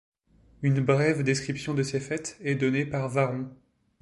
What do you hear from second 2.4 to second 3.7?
est donnée par Varron.